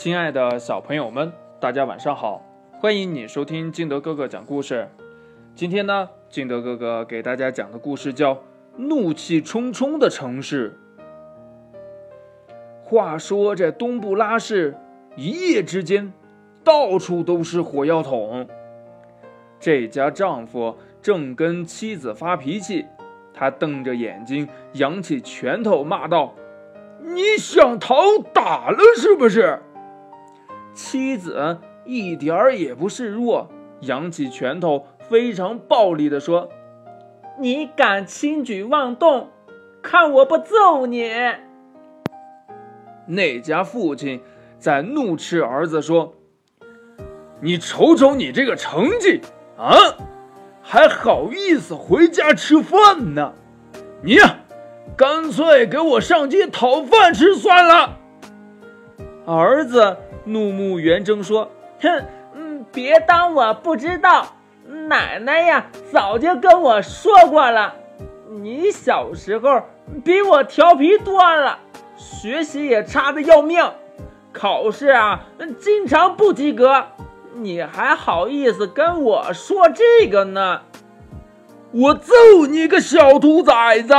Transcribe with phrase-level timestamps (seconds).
[0.00, 2.40] 亲爱的小朋友们，大家晚上好！
[2.78, 4.88] 欢迎你收听金德哥哥讲故事。
[5.56, 8.32] 今天呢，金德哥哥给大家讲的故事叫
[8.76, 10.78] 《怒气冲冲的城市》。
[12.84, 14.76] 话说这东布拉市，
[15.16, 16.12] 一夜之间，
[16.62, 18.48] 到处都是火药桶。
[19.58, 22.86] 这家丈夫正跟妻子发脾气，
[23.34, 26.34] 他瞪着眼睛，扬起拳头骂道
[27.02, 27.96] ：“你想讨
[28.32, 29.60] 打了是不是？”
[30.78, 33.48] 妻子一点儿也不示弱，
[33.80, 36.48] 扬起拳头，非常暴力地说
[37.36, 39.30] ：“你敢轻举妄动，
[39.82, 41.10] 看我不揍你！”
[43.06, 44.22] 那家父亲
[44.60, 46.14] 在怒斥儿子说
[47.42, 49.20] ：“你瞅瞅你这个成绩
[49.56, 49.74] 啊，
[50.62, 53.32] 还好意思回家吃饭呢？
[54.00, 54.36] 你呀，
[54.96, 57.98] 干脆给我上街讨饭吃算了。”
[59.26, 59.96] 儿子。
[60.28, 61.50] 怒目圆睁说
[61.80, 64.26] ：“哼，嗯，别当我不知道，
[64.88, 67.74] 奶奶呀，早就跟我说过了，
[68.28, 69.62] 你小时候
[70.04, 71.58] 比我调皮多了，
[71.96, 73.62] 学习也差的要命，
[74.32, 75.24] 考试啊
[75.58, 76.84] 经常不及格，
[77.34, 80.62] 你还好意思跟我说这个呢？
[81.72, 82.12] 我揍
[82.48, 83.94] 你个小兔崽子！”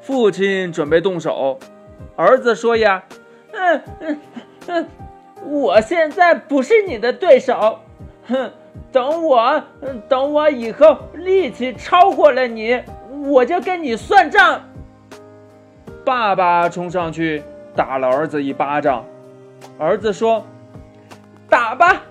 [0.00, 1.58] 父亲准备动手，
[2.16, 3.02] 儿子说：“呀，
[3.52, 4.20] 嗯嗯
[4.66, 4.88] 嗯。”
[5.46, 7.78] 我现在不是你的对手，
[8.26, 8.50] 哼！
[8.92, 9.62] 等我，
[10.08, 12.82] 等我以后力气超过了你，
[13.26, 14.60] 我就跟你算账。
[16.04, 17.42] 爸爸冲上去
[17.74, 19.04] 打了儿子一巴掌，
[19.78, 20.44] 儿子说
[21.48, 22.02] ：“打吧，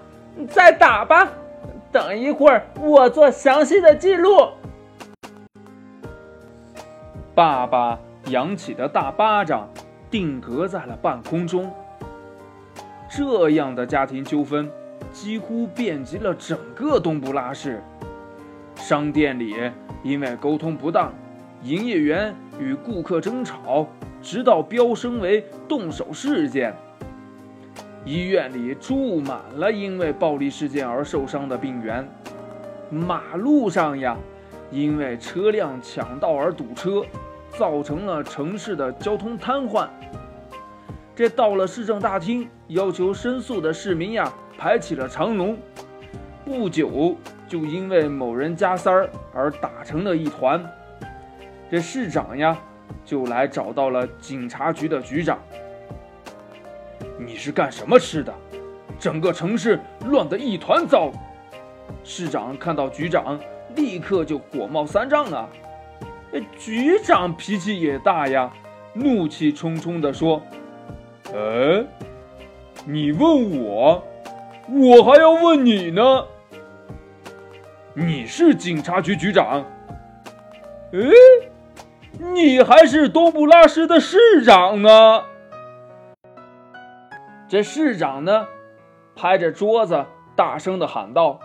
[0.49, 1.27] 再打吧，
[1.91, 4.49] 等一会儿我做详细的记录。”
[7.33, 9.67] 爸爸扬起的大巴掌
[10.09, 11.71] 定格在了半空中。
[13.15, 14.69] 这样的家庭纠纷
[15.09, 17.81] 几乎遍及了整个东布拉市。
[18.75, 19.55] 商店里
[20.03, 21.13] 因为沟通不当，
[21.63, 23.87] 营业员与顾客争吵，
[24.21, 26.75] 直到飙升为动手事件。
[28.03, 32.05] 医院里住满了因为暴力事件而受伤的病员。
[32.89, 34.17] 马路上呀，
[34.69, 37.01] 因为车辆抢道而堵车，
[37.57, 39.87] 造成了城市的交通瘫痪。
[41.15, 45.57] 这到了市政大厅，要求申诉的市民呀排起了长龙，
[46.43, 47.15] 不久
[47.47, 50.63] 就因为某人加塞儿而打成了一团。
[51.69, 52.57] 这市长呀
[53.03, 55.39] 就来找到了警察局的局长
[57.19, 58.33] ：“你是干什么吃的？
[58.99, 61.11] 整个城市乱得一团糟。”
[62.03, 63.39] 市长看到局长，
[63.75, 65.49] 立刻就火冒三丈啊！
[66.57, 68.51] 局长脾气也大呀，
[68.93, 70.41] 怒气冲冲地说。
[71.33, 71.83] 哎，
[72.87, 74.03] 你问我，
[74.69, 76.25] 我还要问你呢。
[77.95, 79.65] 你是警察局局长？
[80.93, 80.99] 哎，
[82.19, 85.23] 你还是东布拉市的市长呢。
[87.47, 88.47] 这市长呢，
[89.15, 91.39] 拍着桌子大声的喊道：“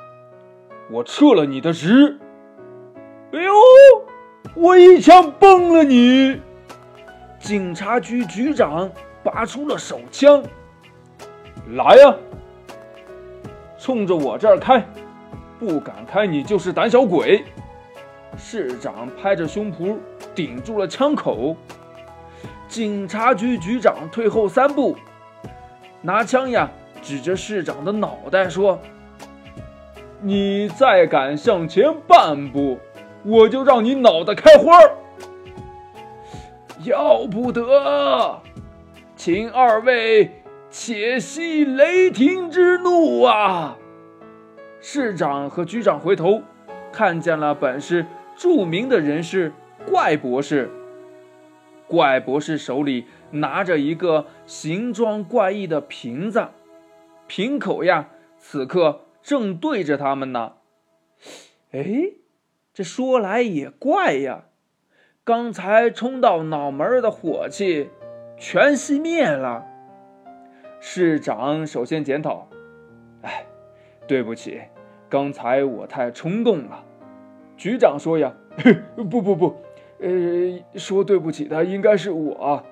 [0.93, 2.19] 我撤了你的职！”
[3.33, 3.53] 哎呦，
[4.57, 6.39] 我一枪崩了你！
[7.39, 8.91] 警察局局长。
[9.23, 10.43] 拔出了手枪，
[11.77, 12.15] 来呀！
[13.79, 14.85] 冲着我这儿开，
[15.59, 17.45] 不敢开你就是胆小鬼！
[18.37, 19.97] 市长拍着胸脯
[20.35, 21.57] 顶住了枪口。
[22.69, 24.97] 警察局局长退后三步，
[26.01, 26.71] 拿枪呀
[27.03, 28.79] 指着市长的脑袋说
[30.23, 32.79] ：“你再敢向前半步，
[33.25, 34.73] 我就让你脑袋开花！”
[36.85, 38.41] 要不得！
[39.17, 40.40] 请二位
[40.71, 43.77] 且息雷霆之怒啊！
[44.81, 46.43] 市长和局长回头，
[46.93, 49.53] 看见了本是著名的人士
[49.85, 50.71] 怪博士。
[51.89, 56.49] 怪博士手里拿着一个形状怪异的瓶子，
[57.27, 58.09] 瓶口呀，
[58.39, 60.53] 此刻正对着他们呢。
[61.73, 62.13] 哎，
[62.73, 64.45] 这说来也怪呀，
[65.25, 67.91] 刚才冲到脑门的火气。
[68.39, 69.67] 全熄灭了。
[70.83, 72.49] 市长首先检讨
[73.21, 73.45] ：“哎，
[74.07, 74.59] 对不起，
[75.11, 76.83] 刚才我太冲动了。”
[77.59, 78.33] 局长说：“呀，
[79.11, 79.55] 不不不，
[79.99, 80.09] 呃，
[80.77, 82.65] 说对不起的应该是我。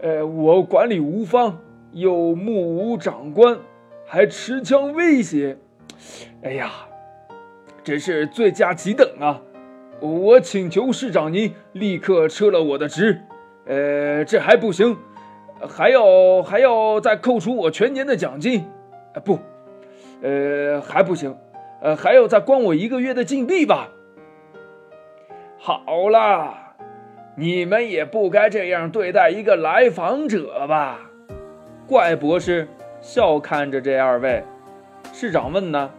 [0.00, 1.58] 呃，我管理无方，
[1.90, 3.58] 又目无长官，
[4.06, 5.58] 还持枪威胁。
[6.42, 6.70] 哎呀，
[7.82, 9.42] 真是罪加几等啊！
[10.00, 13.22] 我请求市长您立刻撤了我的职。
[13.66, 14.96] 呃，这还不行。”
[15.66, 18.64] 还要还要再扣除我全年的奖金，
[19.14, 19.38] 啊不，
[20.22, 21.34] 呃还不行，
[21.80, 23.88] 呃还要再关我一个月的禁闭吧。
[25.58, 26.54] 好了，
[27.36, 31.00] 你们也不该这样对待一个来访者吧？
[31.86, 32.68] 怪博士
[33.00, 34.44] 笑看着这二位。
[35.12, 35.90] 市长问呢：“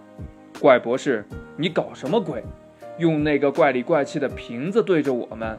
[0.62, 1.26] 怪博士，
[1.58, 2.44] 你搞什么鬼？
[2.98, 5.58] 用那个怪里怪气的瓶子对着我们？”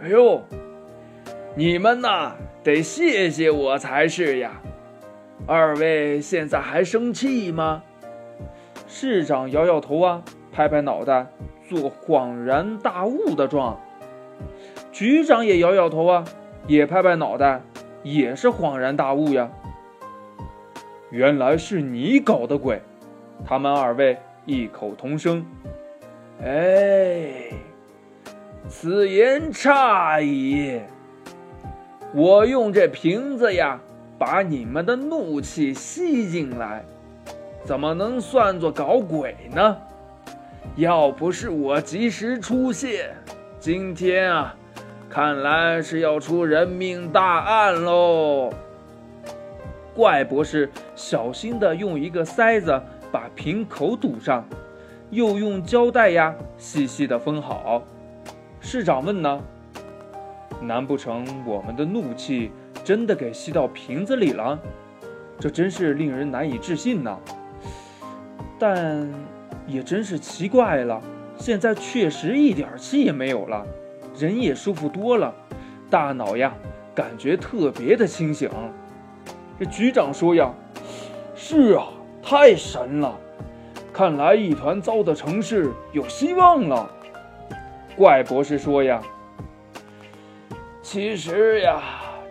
[0.00, 0.40] 哎呦，
[1.56, 4.62] 你们呐，得谢谢我才是呀！
[5.46, 7.82] 二位现在还生气吗？
[8.86, 11.26] 市长摇摇头啊，拍拍脑袋，
[11.68, 13.80] 做恍然大悟的状。
[14.92, 16.24] 局长也摇摇头啊，
[16.68, 17.60] 也拍拍脑袋，
[18.04, 19.50] 也是恍然大悟呀。
[21.10, 22.80] 原来是你搞的鬼！
[23.44, 24.16] 他们二位
[24.46, 25.44] 异口同声
[26.44, 27.50] ：“哎，
[28.68, 30.80] 此言差矣。
[32.12, 33.80] 我用这瓶子呀，
[34.18, 36.84] 把你们的怒气吸进来，
[37.64, 39.76] 怎么能算作搞鬼呢？
[40.74, 43.14] 要不是我及时出现，
[43.60, 44.56] 今天啊，
[45.08, 48.50] 看来是要出人命大案喽。”
[49.94, 52.80] 怪博士小心地用一个塞子
[53.12, 54.44] 把瓶口堵上，
[55.10, 57.82] 又用胶带呀细细地封好。
[58.60, 59.40] 市长问呢
[60.60, 62.52] ：“难不成我们的怒气
[62.84, 64.58] 真的给吸到瓶子里了？
[65.38, 67.18] 这真是令人难以置信呐！
[68.58, 69.08] 但
[69.66, 71.00] 也真是奇怪了，
[71.38, 73.66] 现在确实一点气也没有了，
[74.18, 75.34] 人也舒服多了，
[75.88, 76.52] 大脑呀
[76.94, 78.50] 感觉特别的清醒。”
[79.58, 80.50] 这局长说呀
[81.34, 81.88] ：“是啊，
[82.22, 83.18] 太神了！
[83.92, 86.90] 看来一团糟的城市有希望了。”
[87.96, 89.02] 怪博士说呀
[90.92, 91.80] ：“其实呀，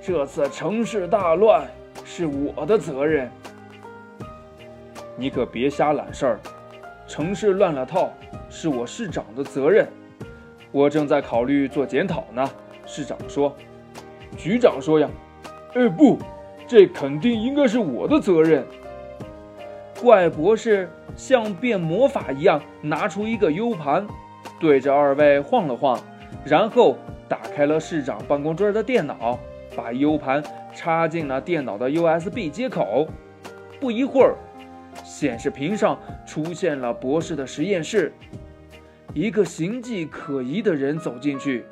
[0.02, 1.66] 这次城市大乱
[2.04, 3.32] 是我的责任。
[5.16, 6.40] 你可别瞎揽事儿，
[7.08, 8.12] 城市乱了套
[8.50, 9.88] 是我市长的责任。
[10.74, 12.46] 我正在考虑做检讨呢。”
[12.86, 13.56] 市长说。
[14.38, 15.08] 局长说呀
[15.76, 16.20] ：“哎，不。”
[16.68, 18.66] 这肯定应该是我的责任。
[20.02, 24.06] 怪博士像变魔法一样拿出一个 U 盘，
[24.60, 25.98] 对着二位晃了晃，
[26.44, 26.98] 然后
[27.30, 29.40] 打开了市长办公桌的电脑，
[29.78, 30.44] 把 U 盘
[30.74, 33.08] 插进了电脑的 USB 接口。
[33.80, 34.36] 不一会儿，
[35.06, 38.12] 显示屏上出现了博士的实验室。
[39.14, 41.66] 一个形迹可疑的人走进去，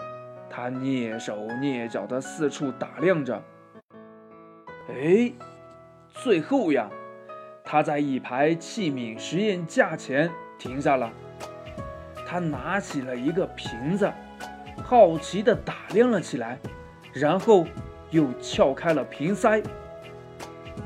[0.50, 3.42] 他蹑手蹑脚地四处打量着。
[4.90, 5.32] 哎，
[6.10, 6.90] 最后呀，
[7.64, 11.12] 他在一排器皿实验架前停下了。
[12.26, 14.12] 他拿起了一个瓶子，
[14.84, 16.58] 好奇地打量了起来，
[17.14, 17.66] 然后
[18.12, 19.62] 又撬开了瓶塞。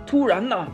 [0.06, 0.68] 突然呢，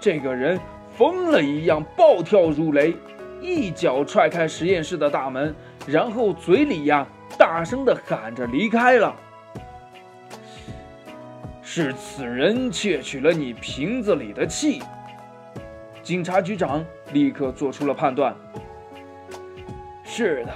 [0.00, 0.58] 这个人
[0.96, 2.94] 疯了一样暴跳如雷，
[3.40, 5.54] 一脚踹开实验室的大门，
[5.86, 7.06] 然后嘴里呀
[7.36, 9.14] 大声地喊着离开了。
[11.62, 14.82] 是此人窃取了你瓶子里的气。
[16.02, 16.82] 警察局长
[17.12, 18.34] 立刻做出了判断。
[20.02, 20.52] 是的，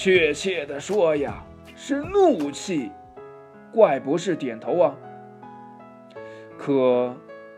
[0.00, 2.92] 确切的说呀，是怒气。
[3.72, 4.96] 怪博士点头啊。
[6.56, 7.16] 可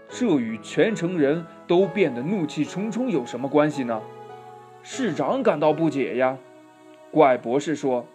[0.09, 4.01] 这与全城人都变得怒气冲冲有什么关系呢？
[4.83, 6.39] 市长感到不解呀。
[7.11, 8.07] 怪博士说：“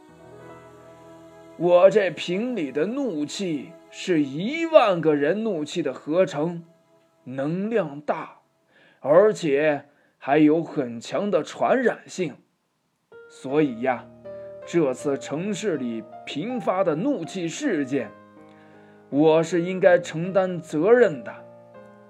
[1.58, 6.66] 我这瓶里的怒气。”是一万个人怒气的合成，
[7.26, 8.40] 能量大，
[9.02, 9.86] 而且
[10.18, 12.36] 还有很强的传染性，
[13.30, 14.06] 所以呀，
[14.66, 18.10] 这次城市里频发的怒气事件，
[19.12, 21.32] 我是应该承担责任的。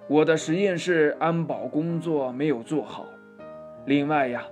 [0.07, 3.05] 我的实验室安保工作没有做好，
[3.85, 4.45] 另外呀，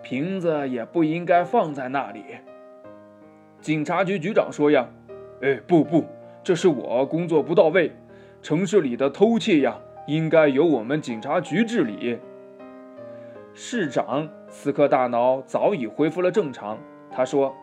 [0.00, 2.22] 瓶子也不应该放在那里。
[3.60, 4.88] 警察局局长说呀
[5.42, 6.04] ：“哎，不不。”
[6.44, 7.92] 这是我工作不到位，
[8.40, 9.76] 城市里的偷窃呀，
[10.06, 12.18] 应该由我们警察局治理。
[13.52, 16.78] 市长此刻大脑早已恢复了正常，
[17.20, 17.54] 他说：“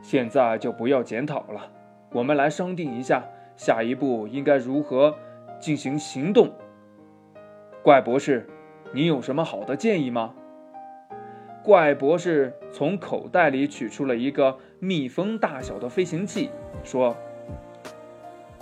[0.00, 1.68] 现在就不要检讨了，
[2.12, 3.24] 我们来商定一下
[3.56, 5.12] 下一步应该如何
[5.58, 6.52] 进行行动。”
[7.82, 8.48] 怪博士，
[8.92, 10.32] 你有什么好的建议吗？
[11.64, 16.50] 怪博士从口袋里取出了一个蜜蜂大小的飞行器，
[16.84, 17.16] 说。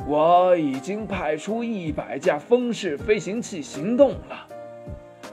[0.09, 4.49] 我已经派出一百架风式飞行器行动了，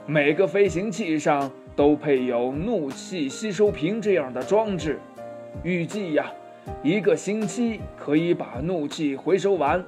[0.04, 4.98] 每个飞行器上都配有怒气吸收瓶这样的装置。
[5.62, 6.32] 预计呀，
[6.82, 9.84] 一个星期可以把怒气回收完。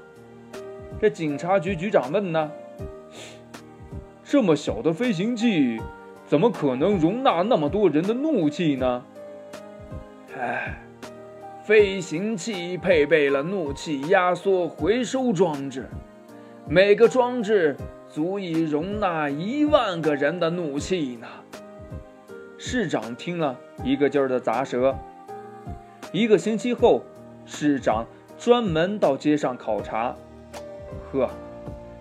[1.01, 2.51] 这警察局局长问呢
[4.25, 5.81] ：“这么小的飞行器，
[6.27, 9.05] 怎么可能容纳那么多人的怒气呢？”
[10.39, 10.83] 唉，
[11.65, 15.87] 飞行器配备了怒气压缩回收装置，
[16.69, 17.77] 每个装置
[18.09, 21.27] 足以容纳一万个人的怒气呢。
[22.67, 23.55] 市长听了
[23.85, 24.97] 一个劲儿的砸舌。
[26.13, 27.05] 一个星期后，
[27.45, 28.07] 市长
[28.39, 30.17] 专门到街上考察。
[31.13, 31.29] 呵，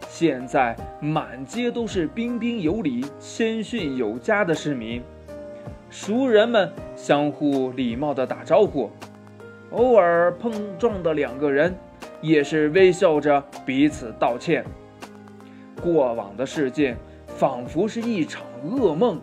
[0.07, 5.03] 现在满街都是彬彬有礼、谦逊有加的市民，
[5.89, 8.89] 熟人们相互礼貌地打招呼，
[9.71, 11.75] 偶尔碰撞的两个人
[12.21, 14.63] 也是微笑着彼此道歉。
[15.81, 19.19] 过往的事件仿佛是一场噩梦，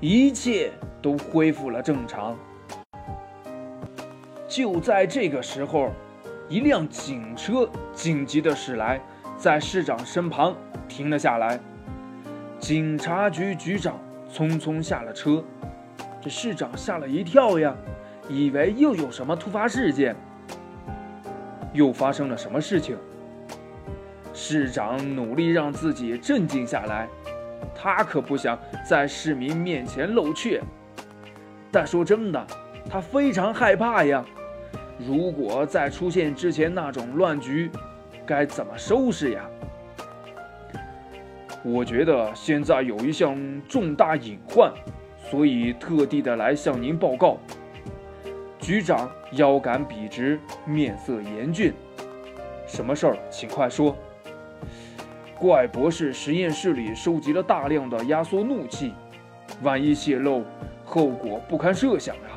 [0.00, 2.36] 一切都恢复了正常。
[4.48, 5.90] 就在这个时候，
[6.48, 9.00] 一辆警车紧急地驶来。
[9.36, 10.54] 在市长身旁
[10.86, 11.58] 停了下来，
[12.58, 13.98] 警察局局长
[14.30, 15.42] 匆匆下了车，
[16.20, 17.74] 这市长吓了一跳呀，
[18.28, 20.14] 以为又有什么突发事件，
[21.72, 22.98] 又发生了什么事情？
[24.34, 27.08] 市长努力让自己镇静下来，
[27.82, 30.60] 他可不想在市民面前露怯，
[31.72, 32.46] 但说真的，
[32.90, 34.22] 他非常害怕呀，
[34.98, 37.70] 如果再出现之前那种乱局。
[38.26, 39.44] 该怎么收拾呀？
[41.64, 43.36] 我觉得现在有一项
[43.68, 44.72] 重大隐患，
[45.18, 47.38] 所以特地的来向您报告。
[48.60, 51.72] 局长腰杆笔直，面色严峻。
[52.68, 53.16] 什么事儿？
[53.30, 53.96] 请快说。
[55.40, 58.92] 怪博士实验室里收集了大量的压缩怒气，
[59.62, 60.44] 万一泄露，
[60.84, 62.36] 后果不堪设想啊！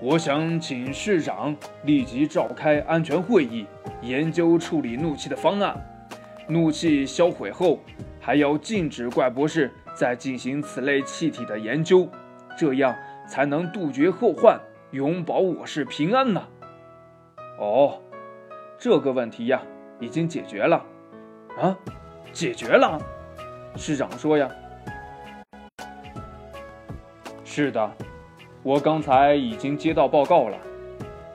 [0.00, 3.66] 我想请市长立即召开安全会议，
[4.00, 5.76] 研究处理怒气的方案。
[6.46, 7.80] 怒气销毁后，
[8.20, 12.08] 还要禁止怪博士再进行此类气体的研究，
[12.56, 12.94] 这样
[13.28, 14.56] 才能杜绝后患，
[14.92, 16.40] 永保我市平安呢。
[17.58, 18.00] 哦，
[18.78, 19.60] 这个问题呀，
[19.98, 20.80] 已经解决了。
[21.60, 21.76] 啊，
[22.32, 23.00] 解决了？
[23.76, 24.48] 市长说呀。
[27.44, 27.90] 是的。
[28.62, 30.56] 我刚才已经接到报告了，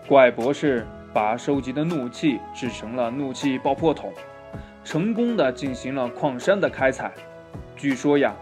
[0.07, 0.83] 怪博士
[1.13, 4.11] 把收集的怒气制成了怒气爆破筒，
[4.83, 7.11] 成功的进行了矿山的开采。
[7.75, 8.35] 据说呀，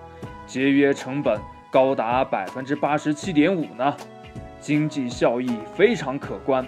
[0.45, 1.37] 节约成本
[1.69, 3.95] 高达百分之八十七点五呢，
[4.61, 6.65] 经济效益非常可观。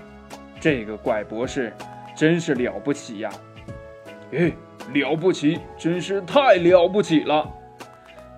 [0.60, 1.74] 这个怪博士
[2.14, 3.30] 真是了不起呀！
[4.32, 4.54] 诶，
[4.94, 7.48] 了不起，真是太了不起了！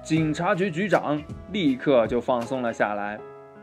[0.04, 1.22] 警察局局长
[1.52, 3.20] 立刻就放松了下来。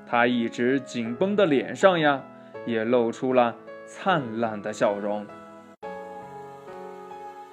[0.06, 2.22] 他一直紧绷的脸上呀，
[2.64, 3.54] 也露出了
[3.84, 5.26] 灿烂的笑容。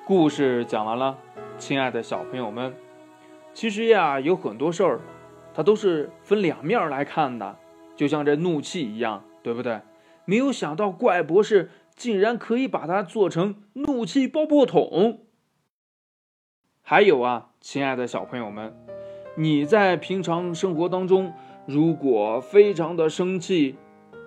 [0.05, 1.17] 故事讲完了，
[1.58, 2.74] 亲爱的小朋友们，
[3.53, 5.01] 其实呀，有很多事儿，
[5.53, 7.58] 它都是分两面来看的，
[7.96, 9.82] 就像这怒气一样，对不对？
[10.24, 15.22] 没有想到怪博士竟然可以把它做成怒气爆破筒。
[16.82, 18.75] 还有啊，亲爱的小朋友们，
[19.36, 21.34] 你在平常生活当中。
[21.66, 23.75] 如果非常的生气，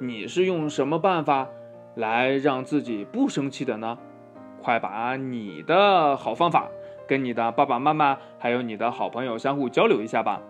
[0.01, 1.49] 你是用什么办法
[1.95, 3.97] 来让自己不生气的呢？
[4.61, 6.69] 快把你的好方法
[7.07, 10.43] 跟你的爸爸妈妈还有你的好朋友相互交流一下吧。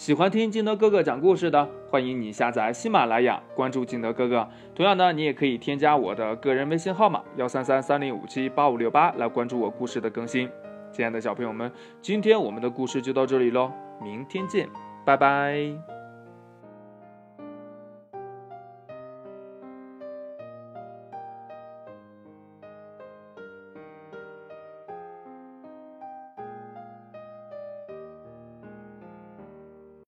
[0.00, 4.48] 喜欢听金德哥哥讲故事的，欢迎你下载喜马拉雅，关注金德哥哥。
[4.74, 10.48] 同样呢，你也可以添加我的个人微信号码幺三三三零五七八五六八来关注我故事的更新。
[10.90, 13.70] 亲爱的小朋友们，今天我们的故事就到这里喽，
[14.02, 14.66] 明天见，
[15.04, 15.99] 拜拜。